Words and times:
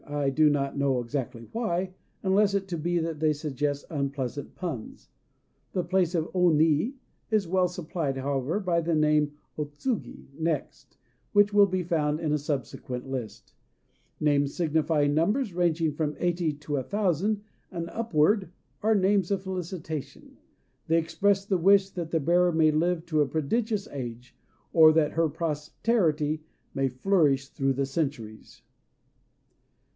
I 0.07 0.31
do 0.31 0.49
not 0.49 0.75
know 0.77 0.99
exactly 0.99 1.47
why, 1.51 1.93
unless 2.23 2.55
it 2.55 2.67
be 2.81 2.97
that 2.97 3.19
they 3.19 3.33
suggest 3.33 3.85
unpleasant 3.91 4.55
puns. 4.55 5.09
The 5.73 5.83
place 5.83 6.15
of 6.15 6.27
O 6.33 6.49
Ni 6.49 6.95
is 7.29 7.47
well 7.47 7.67
supplied, 7.67 8.17
however, 8.17 8.59
by 8.59 8.81
the 8.81 8.95
name 8.95 9.33
O 9.59 9.65
Tsugi 9.65 10.27
("Next"), 10.37 10.97
which 11.33 11.53
will 11.53 11.67
be 11.67 11.83
found 11.83 12.19
in 12.19 12.33
a 12.33 12.39
subsequent 12.39 13.09
list. 13.11 13.53
Names 14.19 14.55
signifying 14.55 15.13
numbers 15.13 15.53
ranging 15.53 15.93
from 15.93 16.15
eighty 16.17 16.51
to 16.51 16.77
a 16.77 16.83
thousand, 16.83 17.43
and 17.71 17.87
upward, 17.91 18.49
are 18.81 18.95
names 18.95 19.29
of 19.29 19.43
felicitation. 19.43 20.35
They 20.87 20.97
express 20.97 21.45
the 21.45 21.59
wish 21.59 21.91
that 21.91 22.09
the 22.09 22.19
bearer 22.19 22.51
may 22.51 22.71
live 22.71 23.05
to 23.05 23.21
a 23.21 23.27
prodigious 23.27 23.87
age, 23.89 24.35
or 24.73 24.91
that 24.93 25.11
her 25.11 25.29
posterity 25.29 26.41
may 26.73 26.89
flourish 26.89 27.49
through 27.49 27.73
the 27.73 27.85
centuries. 27.85 28.63